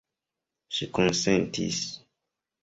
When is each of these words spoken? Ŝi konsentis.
Ŝi 0.77 0.87
konsentis. 0.99 1.83